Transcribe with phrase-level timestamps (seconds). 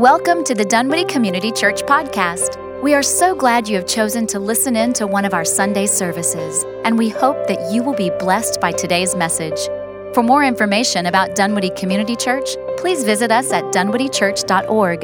[0.00, 2.56] Welcome to the Dunwoody Community Church podcast.
[2.82, 5.84] We are so glad you have chosen to listen in to one of our Sunday
[5.84, 9.58] services, and we hope that you will be blessed by today's message.
[10.14, 15.00] For more information about Dunwoody Community Church, please visit us at dunwoodychurch.org.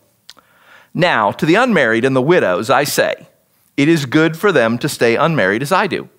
[0.93, 3.27] Now, to the unmarried and the widows, I say,
[3.79, 6.11] it is good for them to stay unmarried as I do.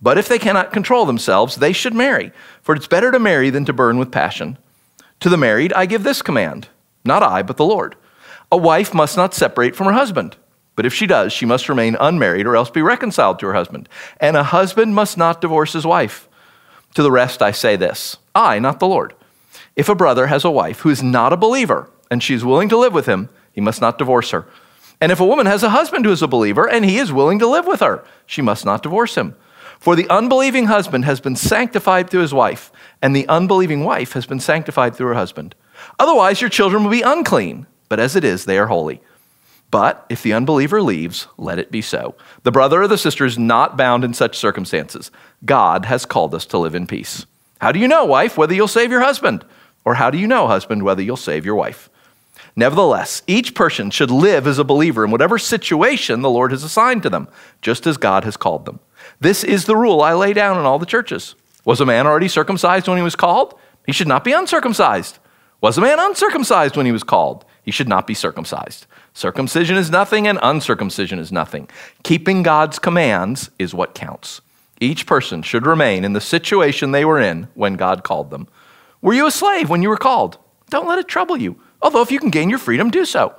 [0.00, 2.30] But if they cannot control themselves, they should marry,
[2.62, 4.58] for it's better to marry than to burn with passion.
[5.18, 6.68] To the married, I give this command
[7.04, 7.96] not I, but the Lord.
[8.52, 10.36] A wife must not separate from her husband.
[10.76, 13.88] But if she does, she must remain unmarried or else be reconciled to her husband.
[14.20, 16.28] And a husband must not divorce his wife.
[16.94, 19.14] To the rest, I say this I, not the Lord.
[19.74, 22.68] If a brother has a wife who is not a believer and she is willing
[22.68, 24.46] to live with him, he must not divorce her.
[25.00, 27.38] And if a woman has a husband who is a believer and he is willing
[27.40, 29.34] to live with her, she must not divorce him.
[29.78, 32.72] For the unbelieving husband has been sanctified through his wife,
[33.02, 35.54] and the unbelieving wife has been sanctified through her husband.
[35.98, 39.02] Otherwise, your children will be unclean, but as it is, they are holy.
[39.70, 42.14] But if the unbeliever leaves, let it be so.
[42.44, 45.10] The brother or the sister is not bound in such circumstances.
[45.44, 47.26] God has called us to live in peace.
[47.60, 49.44] How do you know, wife, whether you'll save your husband?
[49.84, 51.88] Or how do you know, husband, whether you'll save your wife?
[52.54, 57.02] Nevertheless, each person should live as a believer in whatever situation the Lord has assigned
[57.02, 57.28] to them,
[57.60, 58.80] just as God has called them.
[59.20, 61.34] This is the rule I lay down in all the churches.
[61.64, 63.54] Was a man already circumcised when he was called?
[63.84, 65.18] He should not be uncircumcised.
[65.60, 67.44] Was a man uncircumcised when he was called?
[67.62, 68.86] He should not be circumcised.
[69.16, 71.70] Circumcision is nothing and uncircumcision is nothing.
[72.02, 74.42] Keeping God's commands is what counts.
[74.78, 78.46] Each person should remain in the situation they were in when God called them.
[79.00, 80.36] Were you a slave when you were called?
[80.68, 81.58] Don't let it trouble you.
[81.80, 83.34] Although, if you can gain your freedom, do so.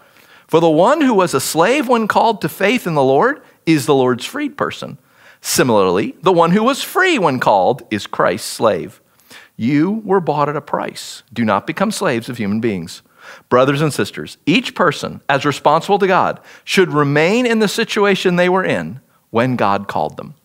[0.47, 3.85] For the one who was a slave when called to faith in the Lord is
[3.85, 4.97] the Lord's freed person.
[5.41, 8.99] Similarly, the one who was free when called is Christ's slave.
[9.55, 11.21] You were bought at a price.
[11.31, 13.03] Do not become slaves of human beings.
[13.49, 18.49] Brothers and sisters, each person, as responsible to God, should remain in the situation they
[18.49, 18.99] were in
[19.29, 20.35] when God called them.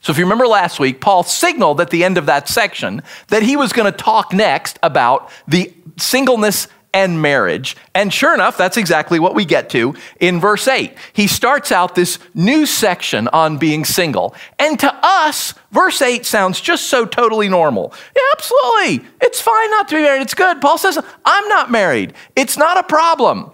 [0.00, 3.42] So, if you remember last week, Paul signaled at the end of that section that
[3.42, 7.76] he was going to talk next about the singleness and marriage.
[7.94, 10.94] And sure enough, that's exactly what we get to in verse 8.
[11.12, 14.34] He starts out this new section on being single.
[14.58, 17.92] And to us, verse 8 sounds just so totally normal.
[18.16, 19.10] Yeah, absolutely.
[19.20, 20.22] It's fine not to be married.
[20.22, 20.62] It's good.
[20.62, 22.14] Paul says, I'm not married.
[22.34, 23.50] It's not a problem.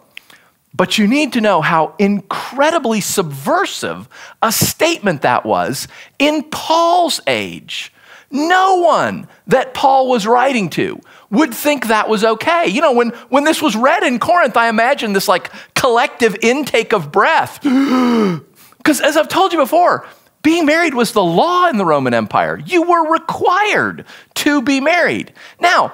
[0.72, 4.08] But you need to know how incredibly subversive
[4.40, 5.88] a statement that was
[6.20, 7.92] in Paul's age.
[8.30, 11.00] No one that Paul was writing to
[11.32, 12.68] would think that was okay.
[12.68, 16.92] You know, when, when this was read in Corinth, I imagine this like collective intake
[16.92, 17.60] of breath.
[18.78, 20.08] Because as I've told you before,
[20.42, 22.58] being married was the law in the Roman Empire.
[22.66, 24.04] You were required
[24.34, 25.32] to be married.
[25.60, 25.92] Now,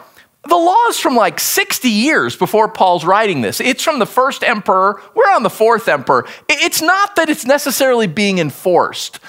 [0.48, 3.60] the law is from like 60 years before Paul's writing this.
[3.60, 5.02] It's from the first emperor.
[5.14, 6.26] We're on the fourth emperor.
[6.48, 9.20] It's not that it's necessarily being enforced,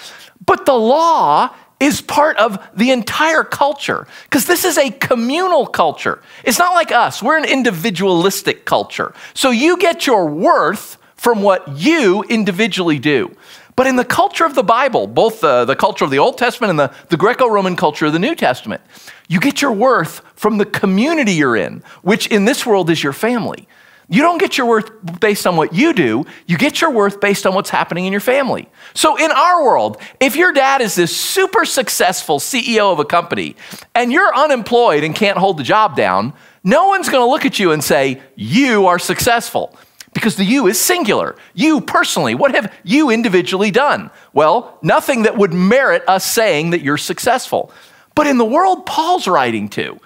[0.46, 6.22] but the law is part of the entire culture because this is a communal culture.
[6.44, 9.14] It's not like us, we're an individualistic culture.
[9.34, 13.36] So you get your worth from what you individually do.
[13.76, 16.70] But in the culture of the Bible, both the, the culture of the Old Testament
[16.70, 18.82] and the, the Greco Roman culture of the New Testament,
[19.30, 23.14] you get your worth from the community you're in, which in this world is your
[23.14, 23.70] family.
[24.12, 27.46] You don't get your worth based on what you do, you get your worth based
[27.46, 28.68] on what's happening in your family.
[28.96, 33.56] So, in our world, if your dad is this super successful CEO of a company
[33.94, 36.34] and you're unemployed and can't hold the job down,
[36.64, 39.78] no one's gonna look at you and say, You are successful.
[40.12, 41.36] because the you is singular.
[41.54, 44.10] You personally, what have you individually done?
[44.34, 47.72] Well, nothing that would merit us saying that you're successful.
[48.16, 50.00] But in the world Paul's writing to,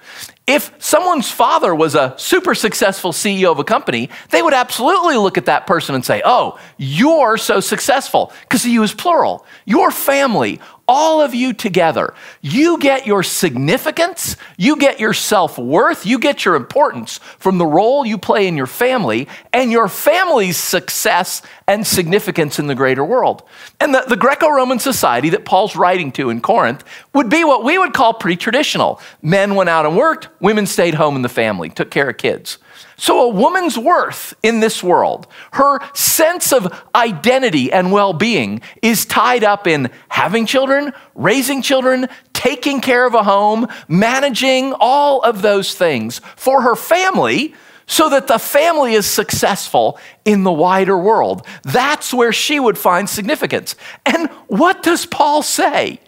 [0.45, 5.37] if someone's father was a super successful CEO of a company, they would absolutely look
[5.37, 9.45] at that person and say, Oh, you're so successful, because you is plural.
[9.65, 16.05] Your family, all of you together, you get your significance, you get your self worth,
[16.05, 20.57] you get your importance from the role you play in your family and your family's
[20.57, 23.43] success and significance in the greater world.
[23.79, 26.83] And the, the Greco Roman society that Paul's writing to in Corinth
[27.13, 28.99] would be what we would call pre traditional.
[29.21, 32.57] Men went out and worked, women stayed home in the family, took care of kids.
[32.95, 39.05] So, a woman's worth in this world, her sense of identity and well being, is
[39.05, 45.41] tied up in having children, raising children, taking care of a home, managing all of
[45.41, 47.55] those things for her family
[47.85, 51.45] so that the family is successful in the wider world.
[51.63, 53.75] That's where she would find significance.
[54.05, 55.99] And what does Paul say?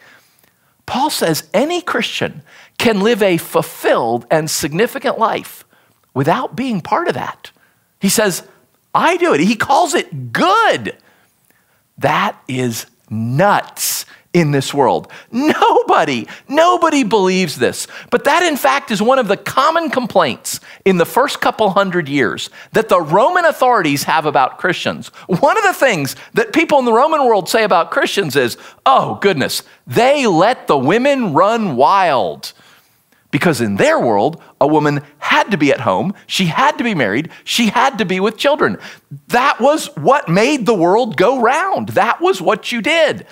[0.86, 2.44] Paul says any Christian
[2.78, 5.65] can live a fulfilled and significant life
[6.16, 7.52] without being part of that.
[8.00, 8.48] He says,
[8.96, 9.42] I do it.
[9.42, 10.98] He calls it good.
[12.00, 15.10] That is nuts in this world.
[15.32, 17.88] Nobody, nobody believes this.
[18.10, 22.10] But that, in fact, is one of the common complaints in the first couple hundred
[22.10, 25.08] years that the Roman authorities have about Christians.
[25.28, 29.16] One of the things that people in the Roman world say about Christians is, oh,
[29.22, 32.52] goodness, they let the women run wild.
[33.36, 36.96] Because in their world, a woman had to be at home, she had to be
[36.96, 38.78] married, she had to be with children.
[39.28, 41.90] That was what made the world go round.
[41.90, 43.28] That was what you did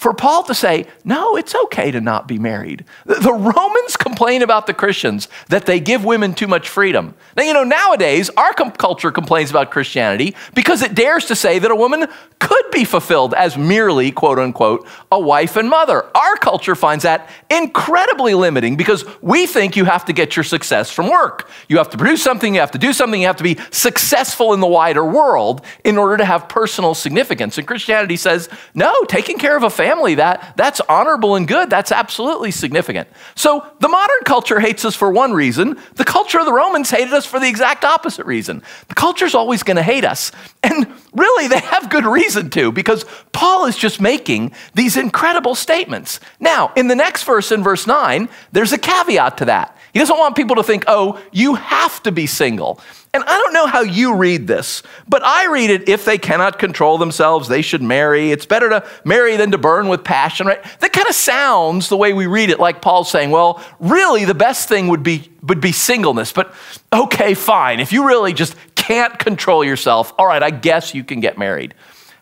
[0.00, 2.86] for Paul to say, no, it's okay to not be married.
[3.04, 7.14] The Romans complain about the Christians that they give women too much freedom.
[7.36, 11.70] Now, you know, nowadays, our culture complains about Christianity because it dares to say that
[11.70, 12.06] a woman
[12.38, 16.04] could be fulfilled as merely, quote unquote, a wife and mother.
[16.16, 20.90] Our culture finds that incredibly limiting because we think you have to get your success
[20.90, 21.50] from work.
[21.68, 24.54] You have to produce something, you have to do something, you have to be successful
[24.54, 27.58] in the wider world in order to have personal significance.
[27.58, 31.68] And Christianity says, no, taking care of a family family, that, that's honorable and good.
[31.68, 33.08] That's absolutely significant.
[33.34, 35.78] So the modern culture hates us for one reason.
[35.94, 38.62] The culture of the Romans hated us for the exact opposite reason.
[38.88, 40.32] The culture's always going to hate us.
[40.62, 46.20] And really, they have good reason to, because Paul is just making these incredible statements.
[46.38, 49.76] Now, in the next verse, in verse 9, there's a caveat to that.
[49.92, 52.80] He doesn't want people to think, oh, you have to be single.
[53.12, 56.60] And I don't know how you read this, but I read it if they cannot
[56.60, 58.30] control themselves, they should marry.
[58.30, 60.62] It's better to marry than to burn with passion, right?
[60.78, 64.34] That kind of sounds the way we read it, like Paul's saying, well, really the
[64.34, 66.32] best thing would be would be singleness.
[66.32, 66.54] But
[66.92, 67.80] okay, fine.
[67.80, 71.74] If you really just can't control yourself, all right, I guess you can get married.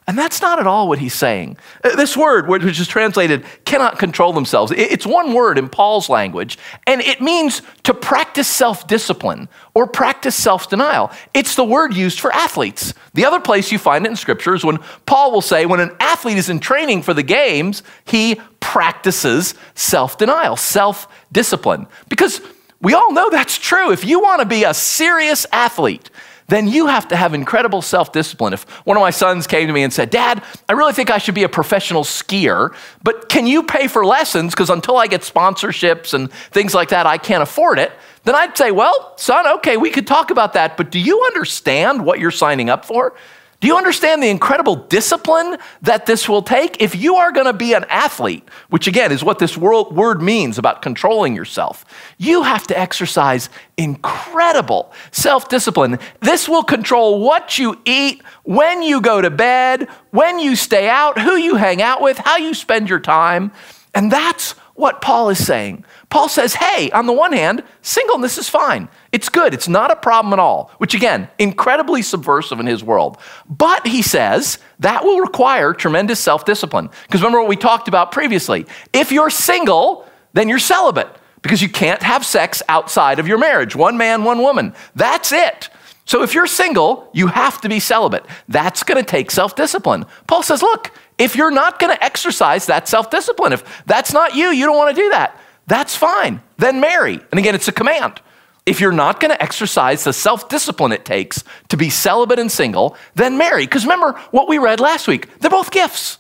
[0.09, 1.59] And that's not at all what he's saying.
[1.85, 6.57] Uh, this word, which is translated cannot control themselves, it's one word in Paul's language,
[6.87, 11.13] and it means to practice self discipline or practice self denial.
[11.35, 12.95] It's the word used for athletes.
[13.13, 15.95] The other place you find it in Scripture is when Paul will say, when an
[16.01, 21.87] athlete is in training for the games, he practices self denial, self discipline.
[22.09, 22.41] Because
[22.81, 23.93] we all know that's true.
[23.93, 26.09] If you want to be a serious athlete,
[26.49, 28.53] then you have to have incredible self discipline.
[28.53, 31.19] If one of my sons came to me and said, Dad, I really think I
[31.19, 34.55] should be a professional skier, but can you pay for lessons?
[34.55, 37.93] Because until I get sponsorships and things like that, I can't afford it.
[38.25, 42.05] Then I'd say, Well, son, okay, we could talk about that, but do you understand
[42.05, 43.15] what you're signing up for?
[43.61, 46.81] Do you understand the incredible discipline that this will take?
[46.81, 50.59] If you are going to be an athlete, which again is what this word means
[50.59, 51.85] about controlling yourself,
[52.19, 55.99] you have to exercise incredible self discipline.
[56.21, 61.21] This will control what you eat, when you go to bed, when you stay out,
[61.21, 63.51] who you hang out with, how you spend your time.
[63.93, 65.85] And that's what Paul is saying.
[66.09, 68.89] Paul says, hey, on the one hand, singleness is fine.
[69.11, 69.53] It's good.
[69.53, 73.19] It's not a problem at all, which again, incredibly subversive in his world.
[73.49, 76.91] But he says that will require tremendous self discipline.
[77.07, 78.67] Because remember what we talked about previously.
[78.93, 81.09] If you're single, then you're celibate
[81.43, 83.75] because you can't have sex outside of your marriage.
[83.75, 84.75] One man, one woman.
[84.95, 85.71] That's it.
[86.05, 88.25] So if you're single, you have to be celibate.
[88.49, 90.07] That's going to take self discipline.
[90.29, 94.35] Paul says, look, if you're not going to exercise that self discipline, if that's not
[94.35, 96.41] you, you don't want to do that that's fine.
[96.57, 97.21] Then marry.
[97.31, 98.21] And again, it's a command.
[98.67, 102.51] If you're not going to exercise the self discipline it takes to be celibate and
[102.51, 103.65] single, then marry.
[103.67, 106.19] Because remember what we read last week they're both gifts.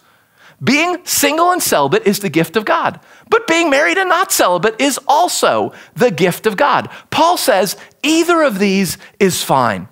[0.62, 2.98] Being single and celibate is the gift of God,
[3.30, 6.90] but being married and not celibate is also the gift of God.
[7.10, 9.86] Paul says either of these is fine.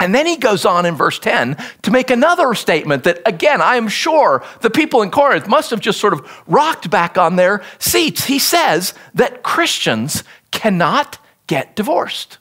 [0.00, 3.76] And then he goes on in verse 10 to make another statement that, again, I
[3.76, 7.64] am sure the people in Corinth must have just sort of rocked back on their
[7.78, 8.24] seats.
[8.24, 12.37] He says that Christians cannot get divorced.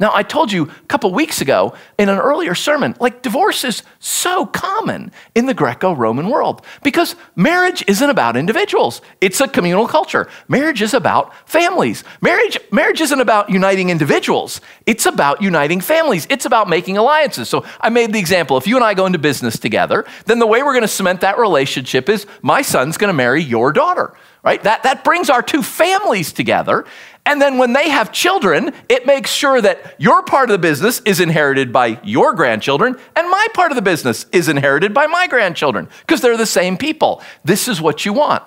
[0.00, 3.82] Now, I told you a couple weeks ago in an earlier sermon, like divorce is
[3.98, 9.86] so common in the Greco Roman world because marriage isn't about individuals, it's a communal
[9.86, 10.26] culture.
[10.48, 12.02] Marriage is about families.
[12.22, 17.50] Marriage, marriage isn't about uniting individuals, it's about uniting families, it's about making alliances.
[17.50, 20.46] So I made the example if you and I go into business together, then the
[20.46, 24.16] way we're going to cement that relationship is my son's going to marry your daughter
[24.42, 24.62] right?
[24.62, 26.86] That, that brings our two families together.
[27.26, 31.00] And then when they have children, it makes sure that your part of the business
[31.00, 35.26] is inherited by your grandchildren, and my part of the business is inherited by my
[35.26, 37.22] grandchildren, because they're the same people.
[37.44, 38.42] This is what you want.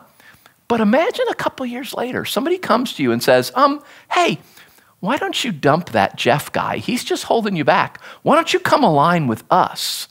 [0.68, 4.40] But imagine a couple years later, somebody comes to you and says, um, hey,
[5.02, 6.78] why don't you dump that Jeff guy?
[6.78, 8.02] He's just holding you back.
[8.24, 10.08] Why don't you come align with us?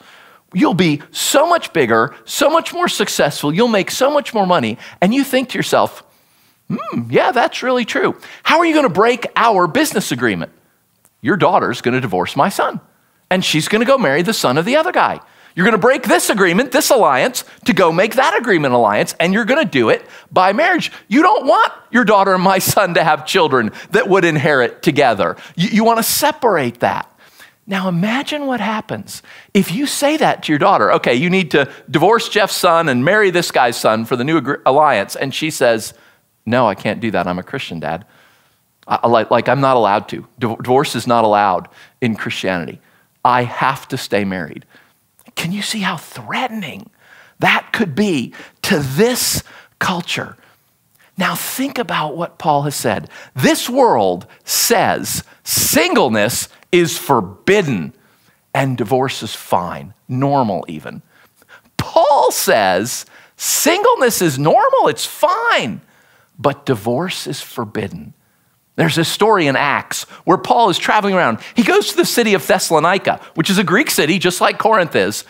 [0.54, 4.78] You'll be so much bigger, so much more successful, you'll make so much more money,
[5.00, 6.04] and you think to yourself,
[6.72, 8.18] Hmm, yeah, that's really true.
[8.42, 10.52] How are you going to break our business agreement?
[11.20, 12.80] Your daughter's going to divorce my son,
[13.30, 15.20] and she's going to go marry the son of the other guy.
[15.54, 19.34] You're going to break this agreement, this alliance, to go make that agreement alliance, and
[19.34, 20.90] you're going to do it by marriage.
[21.08, 25.36] You don't want your daughter and my son to have children that would inherit together.
[25.56, 27.08] You, you want to separate that.
[27.66, 29.22] Now imagine what happens
[29.54, 30.92] if you say that to your daughter.
[30.94, 34.58] Okay, you need to divorce Jeff's son and marry this guy's son for the new
[34.66, 35.14] alliance.
[35.14, 35.94] And she says,
[36.44, 37.26] no, I can't do that.
[37.26, 38.04] I'm a Christian, Dad.
[38.86, 40.26] I, like, like, I'm not allowed to.
[40.38, 41.68] Divorce is not allowed
[42.00, 42.80] in Christianity.
[43.24, 44.64] I have to stay married.
[45.36, 46.90] Can you see how threatening
[47.38, 49.44] that could be to this
[49.78, 50.36] culture?
[51.16, 53.08] Now, think about what Paul has said.
[53.34, 57.94] This world says singleness is forbidden
[58.54, 61.02] and divorce is fine, normal even.
[61.76, 63.06] Paul says
[63.36, 65.80] singleness is normal, it's fine
[66.38, 68.14] but divorce is forbidden.
[68.76, 71.40] There's a story in Acts where Paul is traveling around.
[71.54, 74.96] He goes to the city of Thessalonica, which is a Greek city, just like Corinth
[74.96, 75.24] is.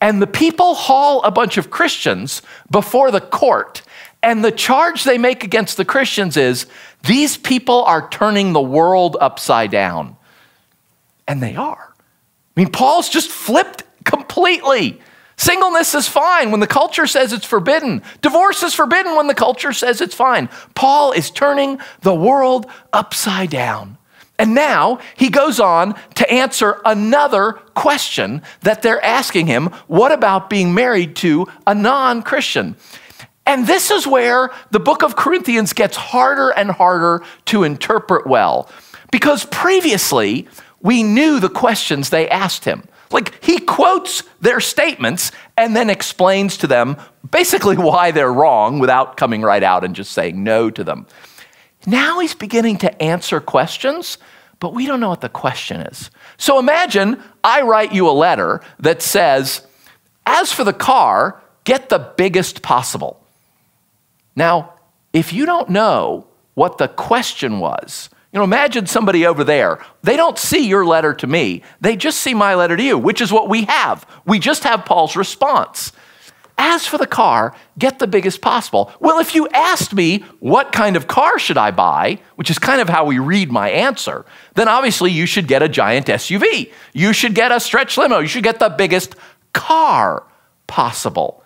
[0.00, 3.82] And the people haul a bunch of Christians before the court.
[4.22, 6.66] And the charge they make against the Christians is
[7.02, 10.16] these people are turning the world upside down.
[11.28, 11.94] And they are.
[12.56, 15.00] I mean, Paul's just flipped completely.
[15.40, 18.02] Singleness is fine when the culture says it's forbidden.
[18.20, 20.50] Divorce is forbidden when the culture says it's fine.
[20.74, 23.96] Paul is turning the world upside down.
[24.38, 30.50] And now he goes on to answer another question that they're asking him what about
[30.50, 32.76] being married to a non Christian?
[33.46, 38.68] And this is where the book of Corinthians gets harder and harder to interpret well.
[39.10, 40.48] Because previously,
[40.82, 42.86] we knew the questions they asked him.
[43.10, 46.96] Like he quotes their statements and then explains to them
[47.28, 51.06] basically why they're wrong without coming right out and just saying no to them.
[51.86, 54.18] Now he's beginning to answer questions,
[54.58, 56.10] but we don't know what the question is.
[56.36, 59.66] So imagine I write you a letter that says,
[60.26, 63.24] as for the car, get the biggest possible.
[64.36, 64.74] Now,
[65.12, 69.84] if you don't know what the question was, you know, imagine somebody over there.
[70.02, 71.62] They don't see your letter to me.
[71.80, 74.06] They just see my letter to you, which is what we have.
[74.24, 75.92] We just have Paul's response.
[76.56, 78.92] As for the car, get the biggest possible.
[79.00, 82.80] Well, if you asked me what kind of car should I buy, which is kind
[82.80, 86.70] of how we read my answer, then obviously you should get a giant SUV.
[86.92, 88.18] You should get a stretch limo.
[88.18, 89.16] You should get the biggest
[89.54, 90.22] car
[90.66, 91.42] possible.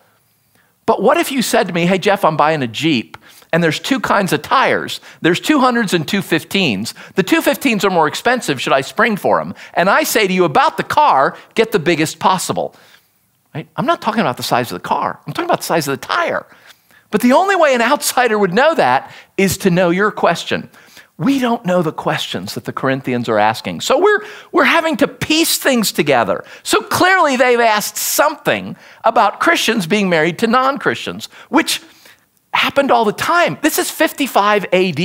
[0.84, 3.16] But what if you said to me, hey, Jeff, I'm buying a Jeep
[3.54, 5.00] and there's two kinds of tires.
[5.20, 6.92] There's 200s and 215s.
[7.14, 8.60] The 215s are more expensive.
[8.60, 9.54] Should I spring for them?
[9.74, 12.74] And I say to you about the car, get the biggest possible.
[13.54, 13.68] Right?
[13.76, 15.20] I'm not talking about the size of the car.
[15.24, 16.44] I'm talking about the size of the tire.
[17.12, 20.68] But the only way an outsider would know that is to know your question.
[21.16, 23.82] We don't know the questions that the Corinthians are asking.
[23.82, 24.18] So we're,
[24.50, 26.42] we're having to piece things together.
[26.64, 31.80] So clearly they've asked something about Christians being married to non Christians, which
[32.54, 33.58] happened all the time.
[33.62, 35.00] This is 55 AD.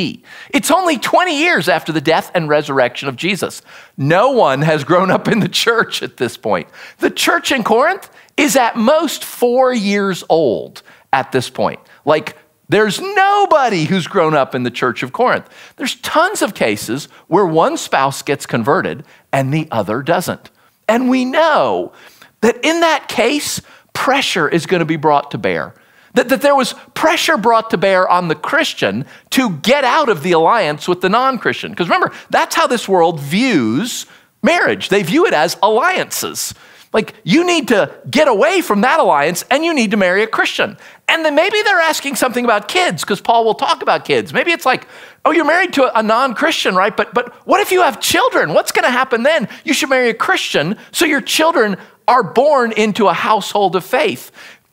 [0.50, 3.62] It's only 20 years after the death and resurrection of Jesus.
[3.98, 6.68] No one has grown up in the church at this point.
[7.00, 11.80] The church in Corinth is at most four years old at this point.
[12.06, 12.38] Like,
[12.70, 15.50] there's nobody who's grown up in the church of Corinth.
[15.78, 19.04] There's tons of cases where one spouse gets converted
[19.34, 20.52] and the other doesn't.
[20.88, 21.94] And we know
[22.42, 23.60] that in that case,
[23.94, 25.74] pressure is going to be brought to bear.
[26.20, 30.22] That, that there was pressure brought to bear on the Christian to get out of
[30.22, 31.72] the alliance with the non Christian.
[31.72, 34.06] Because remember, that's how this world views
[34.44, 36.54] marriage, they view it as alliances.
[36.92, 40.28] Like, you need to get away from that alliance and you need to marry a
[40.28, 40.76] Christian.
[41.08, 44.34] And then maybe they're asking something about kids because Paul will talk about kids.
[44.34, 44.90] Maybe it's like,
[45.24, 46.98] oh, you're married to a non Christian, right?
[46.98, 48.54] But, but what if you have children?
[48.54, 49.48] What's going to happen then?
[49.64, 51.78] You should marry a Christian so your children
[52.10, 54.32] are born into a household of faith.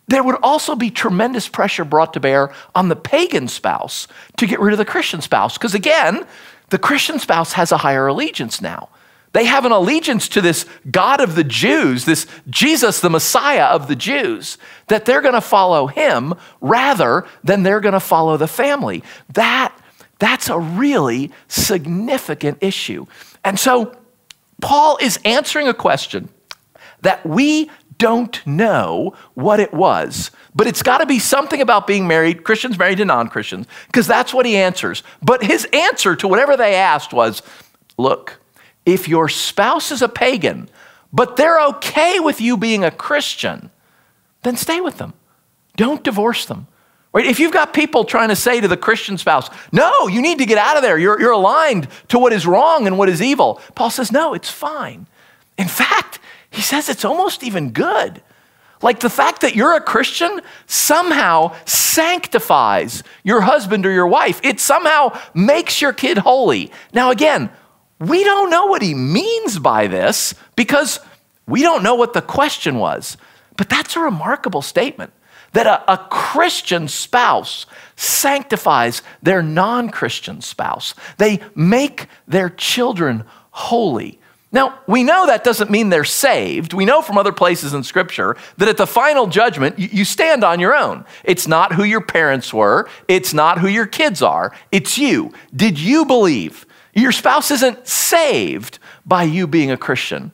[0.08, 4.60] There would also be tremendous pressure brought to bear on the pagan spouse to get
[4.60, 5.58] rid of the Christian spouse.
[5.58, 6.24] Because again,
[6.70, 8.88] the Christian spouse has a higher allegiance now.
[9.32, 13.86] They have an allegiance to this God of the Jews, this Jesus, the Messiah of
[13.86, 18.48] the Jews, that they're going to follow him rather than they're going to follow the
[18.48, 19.04] family.
[19.34, 19.76] That,
[20.18, 23.06] that's a really significant issue.
[23.44, 23.94] And so
[24.62, 26.30] Paul is answering a question
[27.02, 32.06] that we don't know what it was, but it's got to be something about being
[32.06, 35.02] married, Christians married to non Christians, because that's what he answers.
[35.22, 37.42] But his answer to whatever they asked was
[37.98, 38.40] look,
[38.84, 40.68] if your spouse is a pagan,
[41.12, 43.70] but they're okay with you being a Christian,
[44.42, 45.14] then stay with them.
[45.76, 46.66] Don't divorce them.
[47.12, 47.26] Right?
[47.26, 50.44] If you've got people trying to say to the Christian spouse, no, you need to
[50.44, 50.98] get out of there.
[50.98, 53.60] You're, you're aligned to what is wrong and what is evil.
[53.74, 55.06] Paul says, no, it's fine.
[55.56, 56.18] In fact,
[56.50, 58.22] he says it's almost even good.
[58.82, 64.40] Like the fact that you're a Christian somehow sanctifies your husband or your wife.
[64.42, 66.70] It somehow makes your kid holy.
[66.92, 67.50] Now, again,
[67.98, 71.00] we don't know what he means by this because
[71.46, 73.16] we don't know what the question was.
[73.56, 75.12] But that's a remarkable statement
[75.52, 77.64] that a, a Christian spouse
[77.96, 84.20] sanctifies their non Christian spouse, they make their children holy.
[84.52, 86.72] Now, we know that doesn't mean they're saved.
[86.72, 90.60] We know from other places in Scripture that at the final judgment, you stand on
[90.60, 91.04] your own.
[91.24, 95.32] It's not who your parents were, it's not who your kids are, it's you.
[95.54, 96.64] Did you believe?
[96.94, 100.32] Your spouse isn't saved by you being a Christian,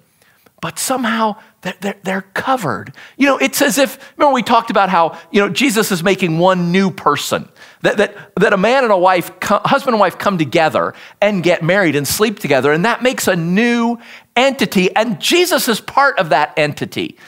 [0.63, 2.95] but somehow they're, they're, covered.
[3.17, 6.39] You know, it's as if, remember we talked about how, you know, Jesus is making
[6.39, 7.49] one new person.
[7.83, 11.65] That, that, that a man and a wife, husband and wife come together and get
[11.65, 13.99] married and sleep together, and that makes a new
[14.37, 17.19] entity, and Jesus is part of that entity.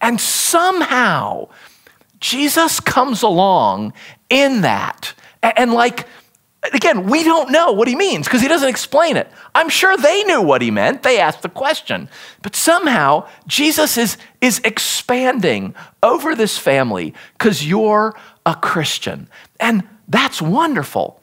[0.00, 1.48] And somehow,
[2.18, 3.92] Jesus comes along
[4.28, 5.14] in that.
[5.44, 6.08] And, and like,
[6.62, 9.30] Again, we don't know what he means because he doesn't explain it.
[9.54, 11.02] I'm sure they knew what he meant.
[11.02, 12.08] They asked the question.
[12.42, 19.28] But somehow, Jesus is, is expanding over this family because you're a Christian.
[19.58, 21.22] And that's wonderful.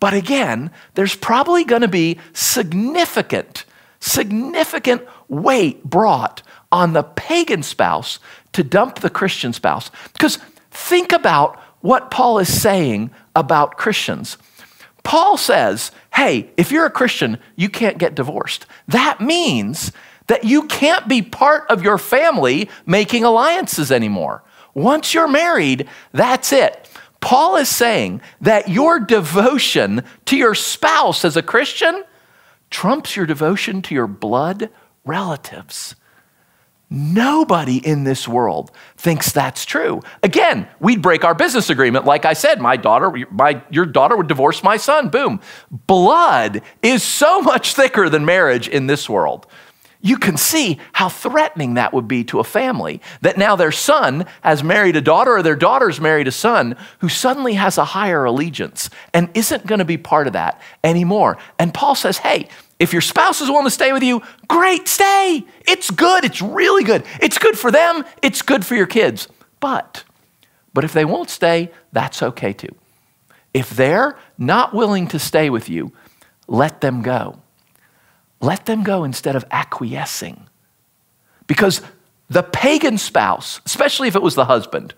[0.00, 3.64] But again, there's probably going to be significant,
[4.00, 8.18] significant weight brought on the pagan spouse
[8.52, 9.90] to dump the Christian spouse.
[10.12, 10.38] Because
[10.70, 14.36] think about what Paul is saying about Christians.
[15.04, 18.66] Paul says, hey, if you're a Christian, you can't get divorced.
[18.88, 19.92] That means
[20.26, 24.42] that you can't be part of your family making alliances anymore.
[24.72, 26.90] Once you're married, that's it.
[27.20, 32.02] Paul is saying that your devotion to your spouse as a Christian
[32.70, 34.70] trumps your devotion to your blood
[35.04, 35.94] relatives.
[36.94, 40.00] Nobody in this world thinks that's true.
[40.22, 42.04] Again, we'd break our business agreement.
[42.04, 45.08] Like I said, my daughter, my, your daughter would divorce my son.
[45.08, 45.40] Boom.
[45.72, 49.48] Blood is so much thicker than marriage in this world.
[50.02, 54.26] You can see how threatening that would be to a family that now their son
[54.42, 58.24] has married a daughter or their daughter's married a son who suddenly has a higher
[58.24, 61.38] allegiance and isn't going to be part of that anymore.
[61.58, 62.48] And Paul says, hey,
[62.84, 65.44] if your spouse is willing to stay with you, great, stay.
[65.66, 66.24] It's good.
[66.24, 67.02] It's really good.
[67.20, 68.04] It's good for them.
[68.22, 69.26] It's good for your kids.
[69.58, 70.04] But,
[70.74, 72.74] but if they won't stay, that's okay too.
[73.54, 75.92] If they're not willing to stay with you,
[76.46, 77.38] let them go.
[78.42, 80.46] Let them go instead of acquiescing.
[81.46, 81.80] Because
[82.28, 84.92] the pagan spouse, especially if it was the husband,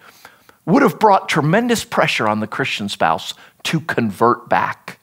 [0.64, 4.98] would have brought tremendous pressure on the Christian spouse to convert back.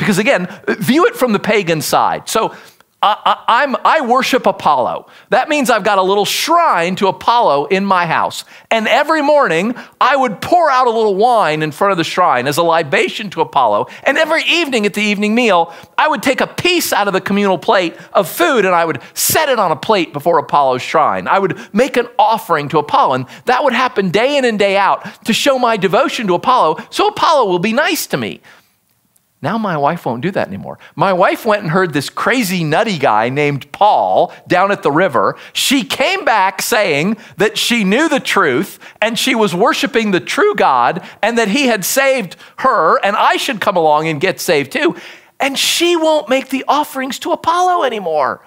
[0.00, 2.28] Because again, view it from the pagan side.
[2.28, 2.54] So
[3.02, 5.06] I, am I worship Apollo.
[5.30, 8.44] That means I've got a little shrine to Apollo in my house.
[8.70, 12.46] And every morning, I would pour out a little wine in front of the shrine
[12.46, 13.86] as a libation to Apollo.
[14.02, 17.22] And every evening at the evening meal, I would take a piece out of the
[17.22, 21.26] communal plate of food and I would set it on a plate before Apollo's shrine.
[21.26, 23.14] I would make an offering to Apollo.
[23.14, 26.84] And that would happen day in and day out to show my devotion to Apollo
[26.90, 28.42] so Apollo will be nice to me.
[29.42, 30.78] Now my wife won't do that anymore.
[30.94, 35.36] My wife went and heard this crazy nutty guy named Paul down at the river.
[35.54, 40.54] She came back saying that she knew the truth and she was worshiping the true
[40.54, 44.72] God and that he had saved her and I should come along and get saved
[44.72, 44.94] too.
[45.38, 48.44] And she won't make the offerings to Apollo anymore.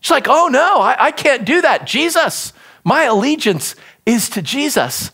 [0.00, 1.86] She's like, oh no, I, I can't do that.
[1.86, 2.52] Jesus,
[2.82, 5.12] my allegiance is to Jesus.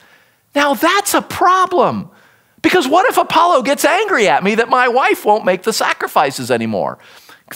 [0.54, 2.10] Now that's a problem.
[2.62, 6.50] Because what if Apollo gets angry at me that my wife won't make the sacrifices
[6.50, 6.98] anymore?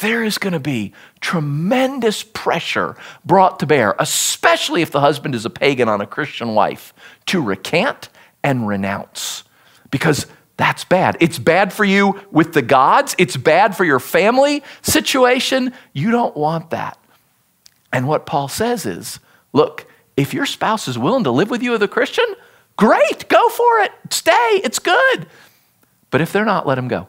[0.01, 5.45] There is going to be tremendous pressure brought to bear, especially if the husband is
[5.45, 6.95] a pagan on a Christian wife,
[7.27, 8.09] to recant
[8.43, 9.45] and renounce.
[9.91, 11.17] Because that's bad.
[11.21, 15.73] It's bad for you with the gods, it's bad for your family situation.
[15.93, 16.99] You don't want that.
[17.93, 19.19] And what Paul says is
[19.53, 19.87] look,
[20.17, 22.25] if your spouse is willing to live with you as a Christian,
[22.76, 23.92] great, go for it.
[24.11, 25.26] Stay, it's good.
[26.11, 27.08] But if they're not, let them go.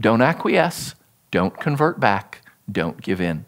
[0.00, 0.94] Don't acquiesce,
[1.30, 3.44] don't convert back, don't give in.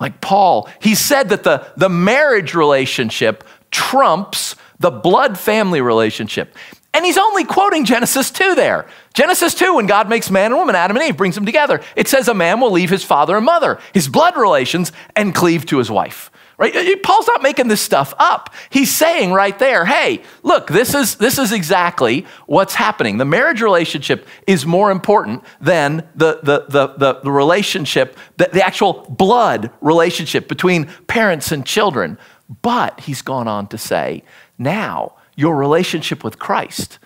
[0.00, 6.54] Like Paul, he said that the, the marriage relationship trumps the blood family relationship.
[6.94, 8.86] And he's only quoting Genesis 2 there.
[9.12, 11.80] Genesis 2, when God makes man and woman, Adam and Eve, brings them together.
[11.96, 15.66] It says a man will leave his father and mother, his blood relations, and cleave
[15.66, 16.30] to his wife.
[16.58, 16.74] Right?
[16.74, 18.52] Uh, Paul's not making this stuff up.
[18.68, 23.18] He's saying right there, hey, look, this is, this is exactly what's happening.
[23.18, 28.66] The marriage relationship is more important than the, the, the, the, the relationship, the, the
[28.66, 32.18] actual blood relationship between parents and children.
[32.62, 34.24] But he's gone on to say,
[34.58, 36.98] now your relationship with Christ,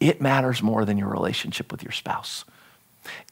[0.00, 2.44] it matters more than your relationship with your spouse.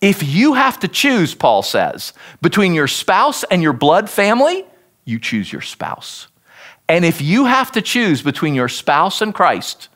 [0.01, 4.65] If you have to choose, Paul says, between your spouse and your blood family,
[5.07, 6.29] you choose your spouse.
[6.89, 9.89] And if you have to choose between your spouse and Christ,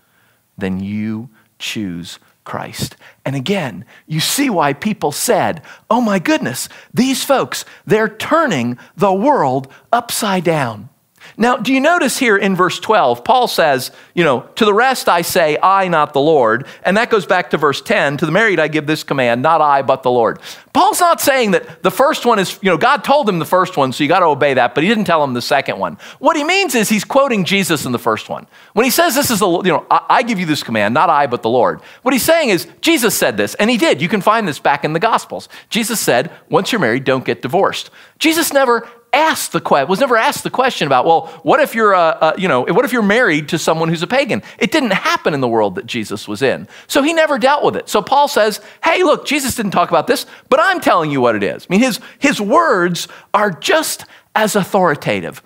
[0.56, 2.96] then you choose Christ.
[3.24, 9.12] And again, you see why people said, oh my goodness, these folks, they're turning the
[9.12, 10.88] world upside down.
[11.36, 15.08] Now, do you notice here in verse 12, Paul says, you know, to the rest
[15.08, 16.66] I say, I, not the Lord.
[16.82, 19.60] And that goes back to verse 10, to the married I give this command, not
[19.60, 20.38] I, but the Lord.
[20.72, 23.76] Paul's not saying that the first one is, you know, God told him the first
[23.76, 25.98] one, so you got to obey that, but he didn't tell him the second one.
[26.18, 28.46] What he means is he's quoting Jesus in the first one.
[28.74, 31.10] When he says this is the, you know, I, I give you this command, not
[31.10, 31.80] I, but the Lord.
[32.02, 34.00] What he's saying is Jesus said this, and he did.
[34.00, 35.48] You can find this back in the Gospels.
[35.70, 37.90] Jesus said, once you're married, don't get divorced.
[38.18, 41.94] Jesus never asked the question, was never asked the question about, well, what if you're,
[41.94, 44.42] uh, uh, you know, what if you're married to someone who's a pagan?
[44.58, 46.68] It didn't happen in the world that Jesus was in.
[46.86, 47.88] So he never dealt with it.
[47.88, 51.34] So Paul says, hey, look, Jesus didn't talk about this, but I'm telling you what
[51.34, 51.66] it is.
[51.68, 55.42] I mean, his, his words are just as authoritative.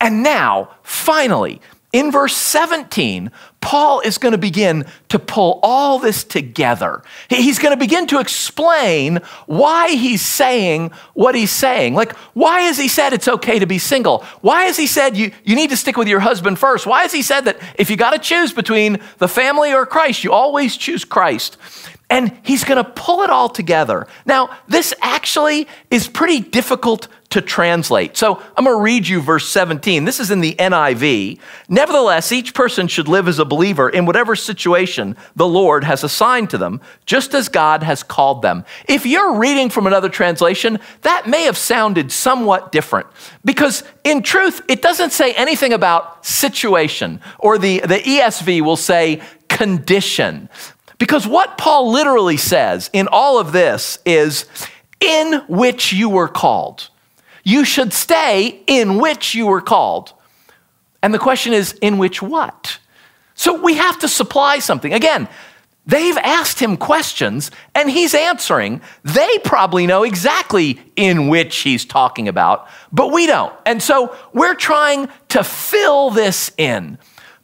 [0.00, 1.60] And now, finally,
[1.92, 7.02] in verse 17, Paul is going to begin to pull all this together.
[7.28, 11.94] He's going to begin to explain why he's saying what he's saying.
[11.94, 14.24] Like, why has he said it's okay to be single?
[14.40, 16.86] Why has he said you, you need to stick with your husband first?
[16.86, 20.22] Why has he said that if you got to choose between the family or Christ,
[20.22, 21.56] you always choose Christ?
[22.08, 24.06] And he's going to pull it all together.
[24.26, 28.16] Now, this actually is pretty difficult to translate.
[28.16, 30.04] So I'm going to read you verse 17.
[30.04, 31.38] This is in the NIV.
[31.68, 36.50] Nevertheless, each person should live as a believer in whatever situation the Lord has assigned
[36.50, 38.64] to them, just as God has called them.
[38.88, 43.08] If you're reading from another translation, that may have sounded somewhat different
[43.44, 49.20] because in truth, it doesn't say anything about situation, or the, the ESV will say
[49.48, 50.48] condition.
[50.98, 54.46] Because what Paul literally says in all of this is,
[55.00, 56.88] in which you were called.
[57.44, 60.12] You should stay in which you were called.
[61.02, 62.78] And the question is, in which what?
[63.34, 64.92] So we have to supply something.
[64.92, 65.28] Again,
[65.86, 68.80] they've asked him questions and he's answering.
[69.04, 73.54] They probably know exactly in which he's talking about, but we don't.
[73.66, 76.98] And so we're trying to fill this in.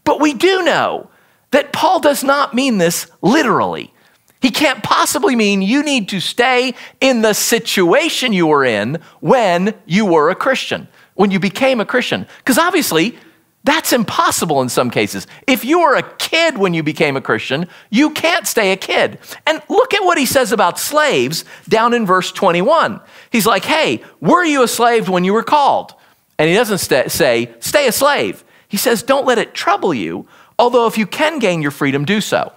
[0.05, 1.11] But we do know
[1.53, 3.93] that Paul does not mean this literally.
[4.41, 9.75] He can't possibly mean you need to stay in the situation you were in when
[9.87, 12.27] you were a Christian, when you became a Christian.
[12.39, 13.17] Because obviously,
[13.65, 15.29] that's impossible in some cases.
[15.47, 19.21] If you were a kid when you became a Christian, you can't stay a kid.
[19.47, 23.01] And look at what he says about slaves down in verse 21.
[23.31, 25.95] He's like, hey, were you a slave when you were called?
[26.41, 28.43] And he doesn't say, stay a slave.
[28.67, 30.27] He says, don't let it trouble you
[30.63, 32.53] although if you can gain your freedom, do so.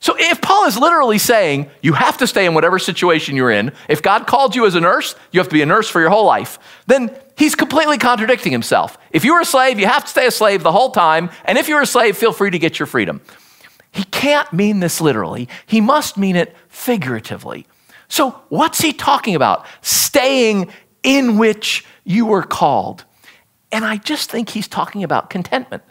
[0.00, 3.72] So if Paul is literally saying you have to stay in whatever situation you're in,
[3.86, 6.08] if God called you as a nurse, you have to be a nurse for your
[6.08, 8.96] whole life, then he's completely contradicting himself.
[9.10, 11.58] If you were a slave, you have to stay a slave the whole time, and
[11.58, 13.20] if you're a slave, feel free to get your freedom.
[13.92, 17.66] He can't mean this literally, he must mean it figuratively.
[18.08, 19.66] So what's he talking about?
[19.82, 20.70] Staying
[21.02, 23.04] in which you were called.
[23.70, 25.82] And I just think he's talking about contentment.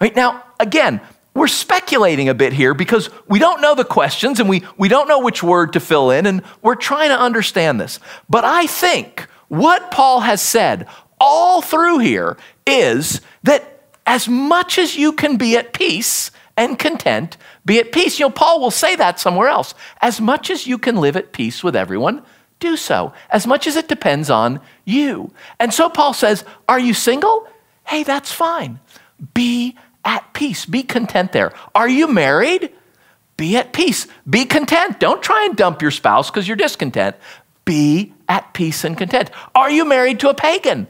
[0.00, 1.00] Right now, again,
[1.34, 5.08] we're speculating a bit here because we don't know the questions and we, we don't
[5.08, 8.00] know which word to fill in, and we're trying to understand this.
[8.28, 10.86] But I think What Paul has said
[11.20, 17.36] all through here is that as much as you can be at peace and content,
[17.64, 18.18] be at peace.
[18.18, 19.74] You know, Paul will say that somewhere else.
[20.00, 22.22] As much as you can live at peace with everyone,
[22.60, 23.12] do so.
[23.30, 25.32] As much as it depends on you.
[25.58, 27.46] And so Paul says, Are you single?
[27.84, 28.80] Hey, that's fine.
[29.34, 29.76] Be
[30.06, 30.64] at peace.
[30.64, 31.52] Be content there.
[31.74, 32.72] Are you married?
[33.36, 34.06] Be at peace.
[34.28, 34.98] Be content.
[34.98, 37.16] Don't try and dump your spouse because you're discontent.
[37.66, 39.30] Be at peace and content.
[39.54, 40.86] Are you married to a pagan?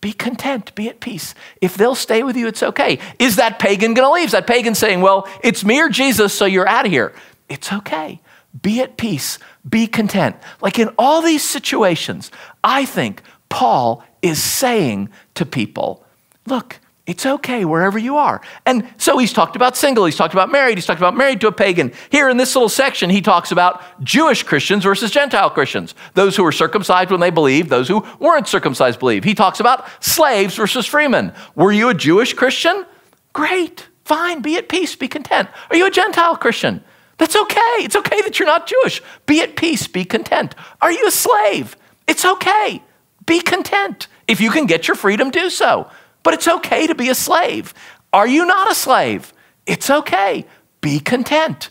[0.00, 1.34] Be content, be at peace.
[1.60, 2.98] If they'll stay with you, it's okay.
[3.18, 4.26] Is that pagan going to leave?
[4.26, 7.12] Is that pagan saying, Well, it's me or Jesus, so you're out of here?
[7.50, 8.20] It's okay.
[8.62, 10.36] Be at peace, be content.
[10.62, 12.30] Like in all these situations,
[12.64, 16.02] I think Paul is saying to people,
[16.46, 18.40] Look, it's okay wherever you are.
[18.66, 21.48] And so he's talked about single, he's talked about married, he's talked about married to
[21.48, 21.92] a pagan.
[22.10, 26.44] Here in this little section, he talks about Jewish Christians versus Gentile Christians, those who
[26.44, 29.24] were circumcised when they believed, those who weren't circumcised believe.
[29.24, 31.32] He talks about slaves versus freemen.
[31.54, 32.86] Were you a Jewish Christian?
[33.32, 35.48] Great, fine, be at peace, be content.
[35.70, 36.84] Are you a Gentile Christian?
[37.18, 37.76] That's okay.
[37.80, 39.02] It's okay that you're not Jewish.
[39.26, 40.54] Be at peace, be content.
[40.80, 41.76] Are you a slave?
[42.06, 42.82] It's okay.
[43.26, 44.08] Be content.
[44.26, 45.90] If you can get your freedom, do so.
[46.22, 47.74] But it's okay to be a slave.
[48.12, 49.32] Are you not a slave?
[49.66, 50.46] It's okay.
[50.80, 51.70] Be content.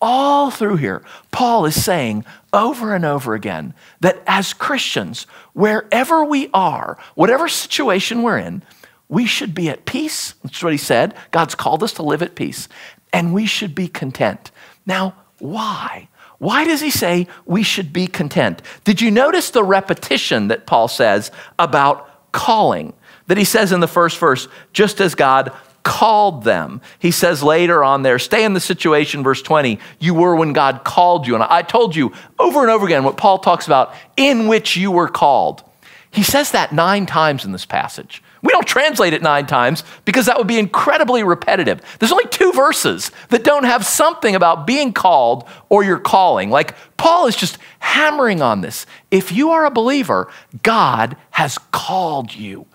[0.00, 5.24] All through here, Paul is saying over and over again that as Christians,
[5.54, 8.62] wherever we are, whatever situation we're in,
[9.08, 10.34] we should be at peace.
[10.42, 11.14] That's what he said.
[11.30, 12.68] God's called us to live at peace,
[13.12, 14.50] and we should be content.
[14.84, 16.08] Now, why?
[16.38, 18.60] Why does he say we should be content?
[18.84, 22.92] Did you notice the repetition that Paul says about calling?
[23.26, 26.80] That he says in the first verse, just as God called them.
[26.98, 30.82] He says later on there, stay in the situation, verse 20, you were when God
[30.82, 31.34] called you.
[31.34, 34.90] And I told you over and over again what Paul talks about, in which you
[34.90, 35.62] were called.
[36.10, 38.22] He says that nine times in this passage.
[38.42, 41.80] We don't translate it nine times because that would be incredibly repetitive.
[41.98, 46.50] There's only two verses that don't have something about being called or your calling.
[46.50, 48.86] Like Paul is just hammering on this.
[49.10, 50.28] If you are a believer,
[50.62, 52.66] God has called you.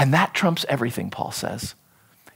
[0.00, 1.74] And that trumps everything, Paul says.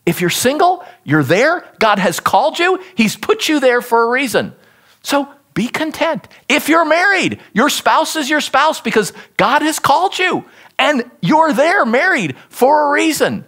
[0.05, 1.66] If you're single, you're there.
[1.79, 4.55] God has called you, He's put you there for a reason.
[5.03, 6.29] So be content.
[6.46, 10.44] If you're married, your spouse is your spouse because God has called you
[10.79, 13.46] and you're there married for a reason.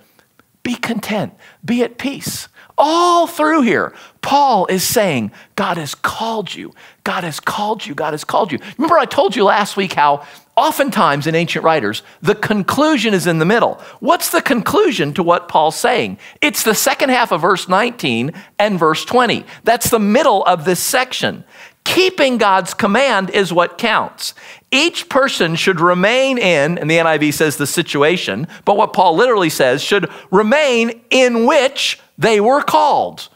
[0.62, 2.48] Be content, be at peace.
[2.79, 6.72] All through here, Paul is saying, God has called you.
[7.05, 7.94] God has called you.
[7.94, 8.61] God has called you.
[8.79, 10.26] Remember, I told you last week how
[10.57, 13.75] oftentimes in ancient writers, the conclusion is in the middle.
[14.01, 16.19] What's the conclusion to what Paul's saying?
[16.40, 19.45] It's the second half of verse 19 and verse 20.
[19.64, 21.45] That's the middle of this section.
[21.85, 24.35] Keeping God's command is what counts.
[24.73, 29.51] Each person should remain in, and the NIV says the situation, but what Paul literally
[29.51, 33.29] says should remain in which they were called.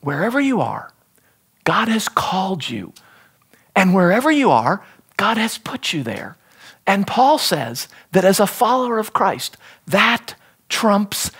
[0.00, 0.90] Wherever you are,
[1.64, 2.92] God has called you.
[3.76, 4.82] And wherever you are,
[5.16, 6.36] God has put you there.
[6.86, 10.34] And Paul says that as a follower of Christ, that
[10.68, 11.30] trumps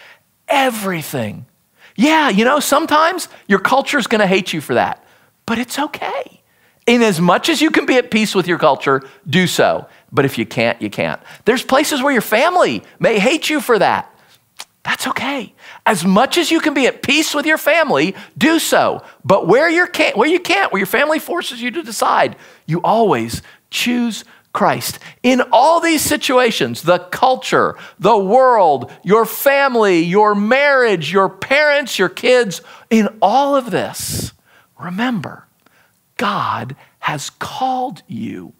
[0.48, 1.46] everything.
[1.94, 5.04] Yeah, you know, sometimes your culture is going to hate you for that,
[5.46, 6.42] but it's okay.
[6.86, 9.88] In as much as you can be at peace with your culture, do so.
[10.12, 11.20] But if you can't, you can't.
[11.44, 14.12] There's places where your family may hate you for that.
[14.84, 15.52] That's okay.
[15.84, 19.02] As much as you can be at peace with your family, do so.
[19.24, 22.36] But where, you can't, where you can't, where your family forces you to decide,
[22.66, 23.42] you always
[23.76, 24.98] choose Christ.
[25.22, 32.08] In all these situations, the culture, the world, your family, your marriage, your parents, your
[32.08, 34.32] kids, in all of this,
[34.80, 35.46] remember,
[36.16, 38.54] God has called you.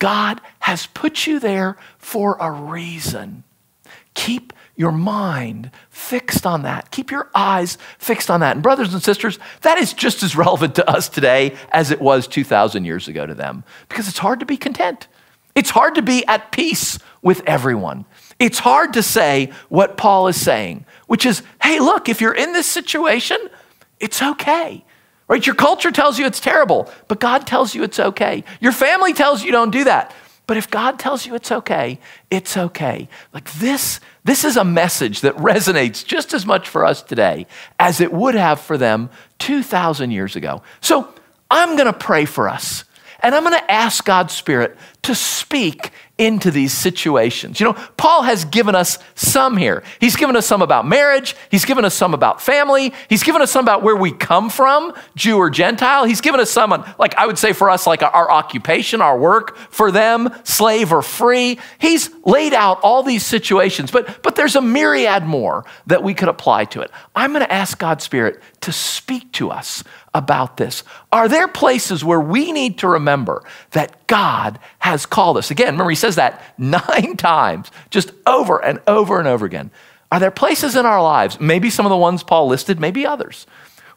[0.00, 3.44] God has put you there for a reason.
[4.14, 6.90] Keep your mind fixed on that.
[6.90, 8.56] Keep your eyes fixed on that.
[8.56, 12.26] And, brothers and sisters, that is just as relevant to us today as it was
[12.26, 15.06] 2,000 years ago to them because it's hard to be content.
[15.54, 18.06] It's hard to be at peace with everyone.
[18.40, 22.52] It's hard to say what Paul is saying, which is hey, look, if you're in
[22.52, 23.38] this situation,
[24.00, 24.84] it's okay.
[25.28, 25.46] Right?
[25.46, 28.44] Your culture tells you it's terrible, but God tells you it's okay.
[28.60, 30.12] Your family tells you don't do that.
[30.46, 31.98] But if God tells you it's okay,
[32.30, 33.08] it's okay.
[33.32, 37.46] Like this, this is a message that resonates just as much for us today
[37.78, 40.62] as it would have for them 2,000 years ago.
[40.80, 41.12] So
[41.50, 42.84] I'm going to pray for us.
[43.20, 47.58] And I'm going to ask God's Spirit to speak into these situations.
[47.58, 49.82] You know, Paul has given us some here.
[50.00, 53.50] He's given us some about marriage, he's given us some about family, he's given us
[53.50, 56.04] some about where we come from, Jew or Gentile.
[56.04, 59.18] He's given us some on, like I would say for us, like our occupation, our
[59.18, 61.58] work, for them, slave or free.
[61.78, 66.28] He's laid out all these situations, but, but there's a myriad more that we could
[66.28, 66.92] apply to it.
[67.16, 69.82] I'm going to ask God's Spirit to speak to us
[70.14, 70.84] about this?
[71.12, 75.50] Are there places where we need to remember that God has called us?
[75.50, 79.70] Again, remember, he says that nine times, just over and over and over again.
[80.12, 83.46] Are there places in our lives, maybe some of the ones Paul listed, maybe others?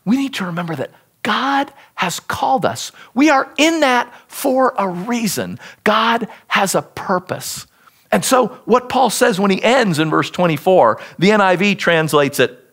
[0.05, 0.91] We need to remember that
[1.21, 2.91] God has called us.
[3.13, 5.59] We are in that for a reason.
[5.83, 7.67] God has a purpose.
[8.11, 12.66] And so, what Paul says when he ends in verse 24, the NIV translates it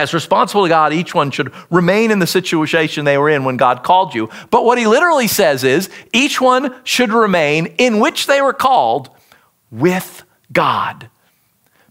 [0.00, 3.56] as responsible to God, each one should remain in the situation they were in when
[3.56, 4.28] God called you.
[4.50, 9.10] But what he literally says is each one should remain in which they were called
[9.70, 11.10] with God.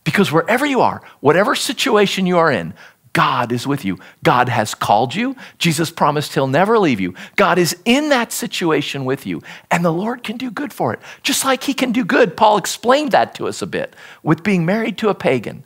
[0.03, 2.73] Because wherever you are, whatever situation you are in,
[3.13, 3.99] God is with you.
[4.23, 5.35] God has called you.
[5.57, 7.13] Jesus promised he'll never leave you.
[7.35, 9.41] God is in that situation with you,
[9.71, 10.99] and the Lord can do good for it.
[11.23, 12.37] Just like he can do good.
[12.37, 15.63] Paul explained that to us a bit with being married to a pagan.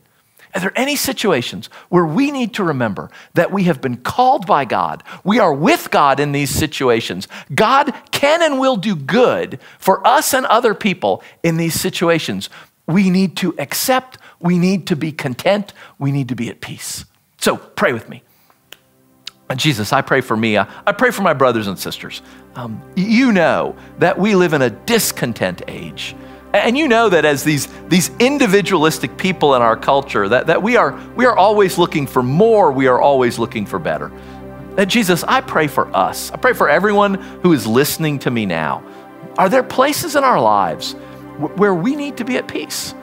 [0.56, 4.66] Are there any situations where we need to remember that we have been called by
[4.66, 5.04] God?
[5.24, 7.28] We are with God in these situations.
[7.54, 12.50] God can and will do good for us and other people in these situations.
[12.86, 17.06] We need to accept, we need to be content, we need to be at peace.
[17.38, 18.22] So pray with me.
[19.56, 20.58] Jesus, I pray for me.
[20.58, 22.22] I pray for my brothers and sisters.
[22.56, 26.16] Um, you know that we live in a discontent age.
[26.54, 30.78] And you know that as these, these individualistic people in our culture, that, that we,
[30.78, 34.12] are, we are always looking for more, we are always looking for better.
[34.78, 36.32] And Jesus, I pray for us.
[36.32, 38.84] I pray for everyone who is listening to me now.
[39.38, 40.94] Are there places in our lives
[41.56, 42.94] where we need to be at peace?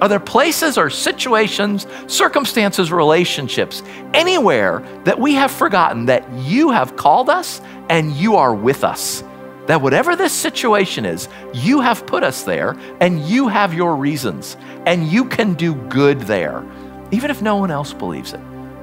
[0.00, 3.82] Are there places or situations, circumstances, relationships,
[4.14, 9.22] anywhere that we have forgotten that you have called us and you are with us?
[9.66, 14.56] That whatever this situation is, you have put us there and you have your reasons
[14.86, 16.64] and you can do good there,
[17.10, 18.40] even if no one else believes it.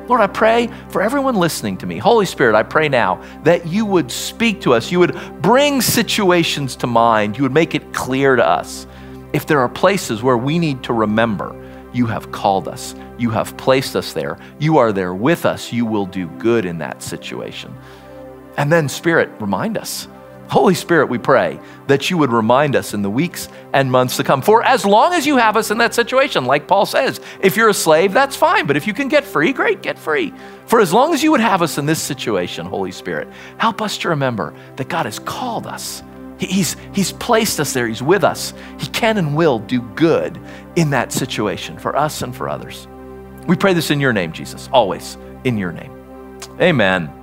[0.07, 1.97] Lord, I pray for everyone listening to me.
[1.97, 4.91] Holy Spirit, I pray now that you would speak to us.
[4.91, 7.37] You would bring situations to mind.
[7.37, 8.85] You would make it clear to us.
[9.31, 11.55] If there are places where we need to remember,
[11.93, 15.85] you have called us, you have placed us there, you are there with us, you
[15.85, 17.73] will do good in that situation.
[18.57, 20.07] And then, Spirit, remind us
[20.53, 24.23] Holy Spirit, we pray that you would remind us in the weeks and months to
[24.23, 24.39] come.
[24.39, 27.69] For as long as you have us in that situation, like Paul says, if you're
[27.69, 28.67] a slave, that's fine.
[28.67, 30.31] But if you can get free, great, get free.
[30.67, 33.97] For as long as you would have us in this situation, Holy Spirit, help us
[33.97, 36.03] to remember that God has called us.
[36.37, 37.87] He's, he's placed us there.
[37.87, 38.53] He's with us.
[38.77, 40.39] He can and will do good
[40.75, 42.87] in that situation for us and for others.
[43.47, 46.37] We pray this in your name, Jesus, always in your name.
[46.61, 47.22] Amen.